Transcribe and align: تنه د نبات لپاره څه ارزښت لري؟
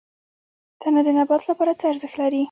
تنه 0.81 1.01
د 1.07 1.09
نبات 1.17 1.41
لپاره 1.49 1.71
څه 1.79 1.85
ارزښت 1.91 2.15
لري؟ 2.21 2.39